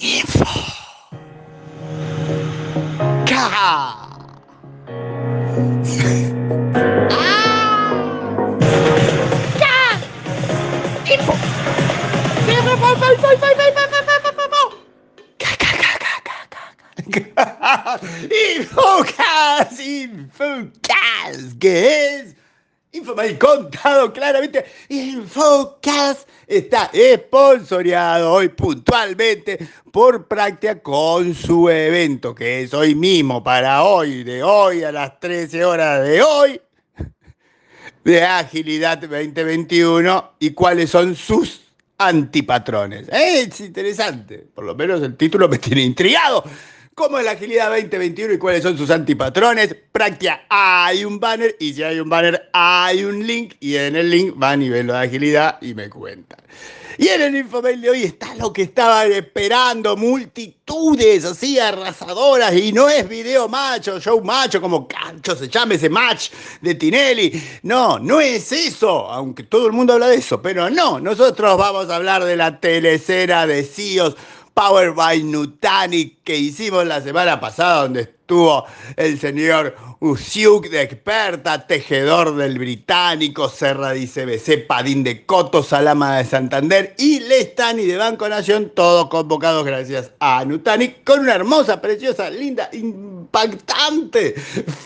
[0.00, 0.46] evil.
[3.26, 4.06] God.
[18.32, 21.54] Evil guys, evil guys.
[22.92, 24.64] Infomail contado claramente.
[24.88, 29.58] Infocas está esponsoreado hoy puntualmente
[29.92, 35.20] por Práctica con su evento, que es hoy mismo, para hoy, de hoy a las
[35.20, 36.60] 13 horas de hoy,
[38.02, 41.60] de Agilidad 2021 y cuáles son sus
[41.96, 43.06] antipatrones.
[43.12, 46.42] Es interesante, por lo menos el título me tiene intrigado.
[46.94, 49.74] ¿Cómo es la agilidad 2021 y cuáles son sus antipatrones?
[49.92, 54.10] Práctica, hay un banner y si hay un banner hay un link y en el
[54.10, 56.40] link va a nivel de agilidad y me cuentan.
[56.98, 62.72] Y en el infomail de hoy está lo que estaban esperando, multitudes así arrasadoras y
[62.72, 67.42] no es video macho, show macho como cancho se llame ese match de Tinelli.
[67.62, 71.88] No, no es eso, aunque todo el mundo habla de eso, pero no, nosotros vamos
[71.88, 74.16] a hablar de la telecera de CIOs
[74.54, 78.64] Power by Nutani que hicimos la semana pasada, donde estuvo
[78.96, 86.16] el señor Usiuk de experta, tejedor del británico, Serra de ICBC, Padín de Coto, Salama
[86.16, 91.80] de Santander y Lestani de Banco Nación, todos convocados gracias a Nutani, con una hermosa,
[91.80, 92.70] preciosa, linda,
[93.30, 94.34] impactante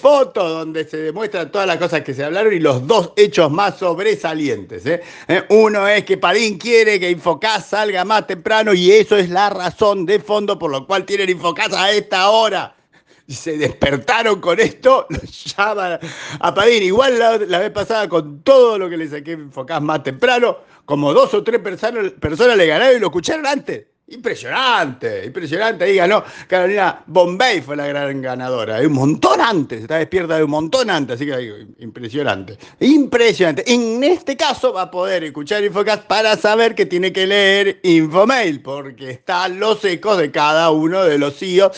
[0.00, 3.78] foto donde se demuestran todas las cosas que se hablaron y los dos hechos más
[3.78, 4.84] sobresalientes.
[4.86, 5.00] ¿eh?
[5.28, 5.42] ¿Eh?
[5.48, 10.04] Uno es que Padín quiere que Infocas salga más temprano y eso es la razón
[10.04, 12.76] de fondo por lo cual tienen Infocas a esta hora
[13.26, 15.98] y se despertaron con esto, lo llaman
[16.38, 16.82] a Padín.
[16.82, 21.32] Igual la, vez pasada con todo lo que le saqué Infocas más temprano, como dos
[21.32, 23.86] o tres personas, personas le ganaron y lo escucharon antes.
[24.06, 25.84] Impresionante, impresionante.
[25.84, 28.78] Ahí ganó Carolina Bombay, fue la gran ganadora.
[28.80, 32.58] Un montón antes, está despierta de un montón antes, así que impresionante.
[32.80, 33.64] Impresionante.
[33.66, 38.60] En este caso va a poder escuchar Infocast para saber que tiene que leer Infomail,
[38.60, 41.72] porque están los ecos de cada uno de los CEOs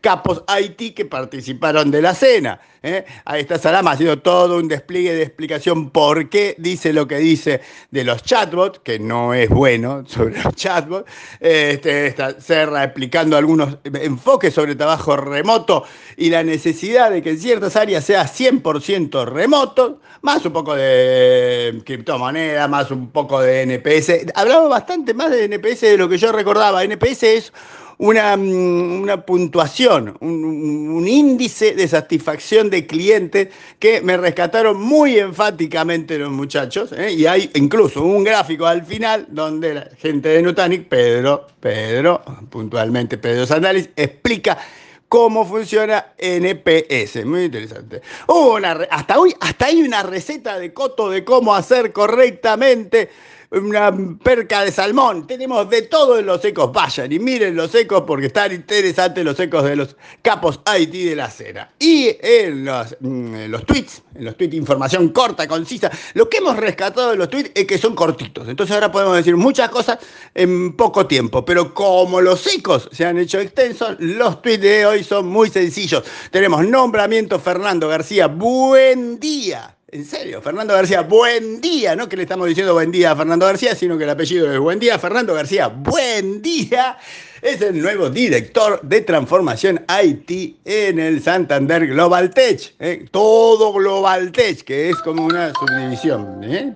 [0.00, 2.60] capos IT que participaron de la cena.
[2.82, 3.04] ¿Eh?
[3.24, 7.60] Ahí está Salama haciendo todo un despliegue de explicación por qué dice lo que dice
[7.90, 11.10] de los chatbots, que no es bueno sobre los chatbots.
[11.40, 15.84] Este, está Serra explicando algunos enfoques sobre trabajo remoto
[16.16, 21.82] y la necesidad de que en ciertas áreas sea 100% remoto, más un poco de
[21.84, 24.32] criptomoneda, más un poco de NPS.
[24.34, 26.84] Hablamos bastante más de NPS de lo que yo recordaba.
[26.84, 27.52] NPS es
[28.02, 33.48] una, mm, una puntuación, un, índice de satisfacción de clientes
[33.78, 36.92] que me rescataron muy enfáticamente los muchachos.
[36.92, 37.12] ¿eh?
[37.12, 43.18] Y hay incluso un gráfico al final donde la gente de Nutanic, Pedro, Pedro, puntualmente
[43.18, 44.58] Pedro Sandalis, explica
[45.08, 47.24] cómo funciona NPS.
[47.24, 48.00] Muy interesante.
[48.90, 53.10] hasta hoy, hasta hay una receta de coto de cómo hacer correctamente
[53.52, 55.26] una perca de salmón.
[55.26, 56.72] Tenemos de todo en los ecos.
[56.72, 61.16] Vayan y miren los ecos porque están interesantes los ecos de los capos IT de
[61.16, 61.70] la cena.
[61.78, 65.90] Y en los, mm, los tweets, en los tweets, información corta, concisa.
[66.14, 68.48] Lo que hemos rescatado de los tweets es que son cortitos.
[68.48, 69.98] Entonces ahora podemos decir muchas cosas
[70.34, 71.44] en poco tiempo.
[71.44, 76.02] Pero como los ecos se han hecho extensos, los tweets de hoy son muy sencillos.
[76.30, 78.28] Tenemos nombramiento Fernando García.
[78.28, 79.76] Buen día.
[79.94, 83.44] En serio, Fernando García, buen día, no que le estamos diciendo buen día a Fernando
[83.44, 86.96] García, sino que el apellido es buen día, Fernando García, buen día
[87.42, 92.74] es el nuevo director de transformación IT en el Santander Global Tech.
[92.78, 93.06] ¿eh?
[93.10, 96.40] Todo Global Tech, que es como una subdivisión.
[96.44, 96.72] ¿eh?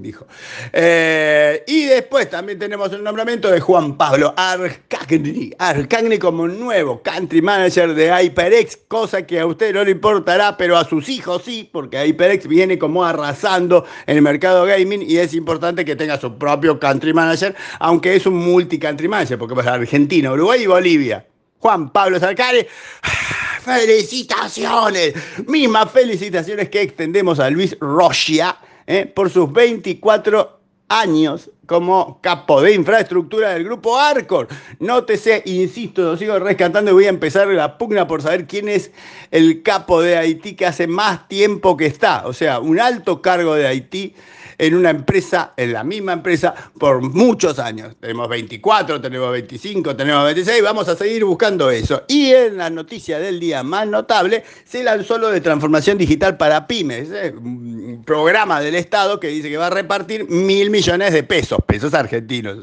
[0.00, 0.26] dijo.
[0.72, 7.42] Eh, y después también tenemos el nombramiento de Juan Pablo Arcagni, Arcagni como nuevo country
[7.42, 11.68] manager de HyperX, cosa que a usted no le importará, pero a sus hijos sí,
[11.70, 16.38] porque HyperX viene como arrasando en el mercado gaming y es importante que tenga su
[16.38, 21.26] propio country manager, aunque es un multi country manager, porque pasa Argentina, Uruguay y Bolivia.
[21.58, 22.66] Juan Pablo Sarcari,
[23.62, 25.14] felicitaciones,
[25.46, 32.74] mismas felicitaciones que extendemos a Luis Rocha eh, por sus 24 años como capo de
[32.74, 34.48] infraestructura del grupo Arcor.
[34.80, 38.90] Nótese, insisto, lo sigo rescatando y voy a empezar la pugna por saber quién es
[39.30, 42.26] el capo de Haití que hace más tiempo que está.
[42.26, 44.14] O sea, un alto cargo de Haití
[44.60, 47.96] en una empresa, en la misma empresa, por muchos años.
[47.98, 52.02] Tenemos 24, tenemos 25, tenemos 26, vamos a seguir buscando eso.
[52.06, 56.66] Y en la noticia del día más notable, se lanzó lo de transformación digital para
[56.66, 57.32] pymes, ¿eh?
[57.34, 61.94] un programa del Estado que dice que va a repartir mil millones de pesos, pesos
[61.94, 62.58] argentinos.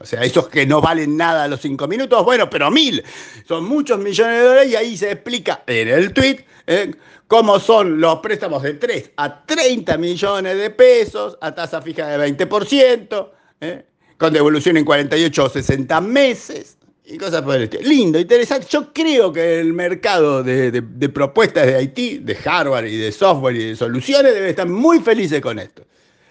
[0.00, 3.02] Esos que no valen nada a los cinco minutos, bueno, pero mil.
[3.46, 6.92] Son muchos millones de dólares y ahí se explica en el tweet ¿eh?
[7.26, 12.36] cómo son los préstamos de 3 a 30 millones de pesos a tasa fija de
[12.36, 13.28] 20%,
[13.60, 13.84] ¿eh?
[14.18, 17.88] con devolución en 48 o 60 meses y cosas por el estilo.
[17.88, 18.66] Lindo, interesante.
[18.68, 23.54] Yo creo que el mercado de, de propuestas de IT, de hardware y de software
[23.54, 25.84] y de soluciones debe estar muy felices con esto.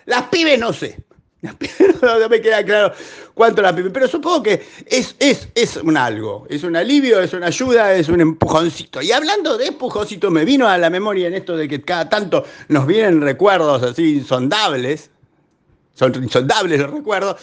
[0.06, 0.98] Las pibes no sé.
[2.02, 2.94] no me queda claro
[3.34, 7.34] cuánto la pyme, pero supongo que es, es, es un algo, es un alivio, es
[7.34, 9.02] una ayuda, es un empujoncito.
[9.02, 12.46] Y hablando de empujoncito, me vino a la memoria en esto de que cada tanto
[12.70, 15.12] nos vienen recuerdos así insondables,
[15.94, 17.38] son insondables los recuerdos.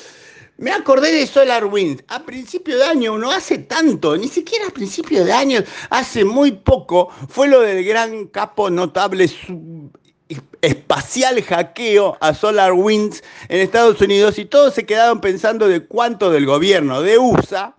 [0.58, 2.04] Me acordé de SolarWinds.
[2.08, 5.60] A principio de año, no hace tanto, ni siquiera a principio de año,
[5.90, 9.28] hace muy poco, fue lo del gran capo notable
[10.60, 16.46] espacial hackeo a SolarWinds en Estados Unidos y todos se quedaron pensando de cuánto del
[16.46, 17.76] gobierno de USA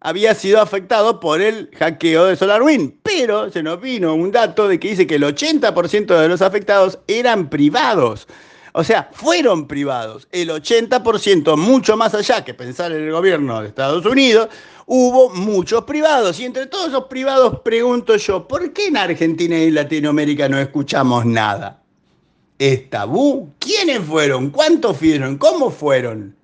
[0.00, 2.94] había sido afectado por el hackeo de SolarWinds.
[3.02, 6.98] Pero se nos vino un dato de que dice que el 80% de los afectados
[7.06, 8.26] eran privados.
[8.72, 10.28] O sea, fueron privados.
[10.30, 14.48] El 80%, mucho más allá que pensar en el gobierno de Estados Unidos,
[14.86, 16.38] hubo muchos privados.
[16.40, 21.24] Y entre todos esos privados pregunto yo, ¿por qué en Argentina y Latinoamérica no escuchamos
[21.26, 21.82] nada?
[22.58, 23.52] ¿Es tabú?
[23.58, 24.50] ¿Quiénes fueron?
[24.50, 25.38] ¿Cuántos fueron?
[25.38, 26.36] ¿Cómo fueron?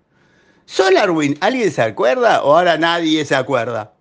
[0.65, 3.96] SolarWind, ¿alguien se acuerda o ahora nadie se acuerda?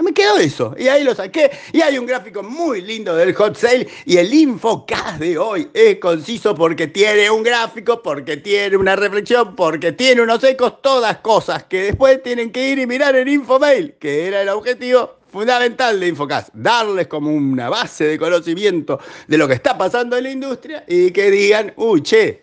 [0.00, 1.50] Me quedó eso, y ahí lo saqué.
[1.72, 3.86] Y hay un gráfico muy lindo del hot sale.
[4.06, 9.54] Y el infocast de hoy es conciso porque tiene un gráfico, porque tiene una reflexión,
[9.54, 13.94] porque tiene unos ecos, todas cosas que después tienen que ir y mirar en Infomail,
[13.98, 18.98] que era el objetivo fundamental de Infocast, darles como una base de conocimiento
[19.28, 22.42] de lo que está pasando en la industria y que digan, uy, che,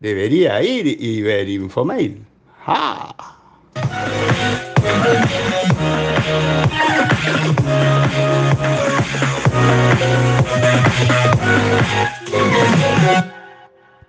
[0.00, 2.24] debería ir y ver Infomail.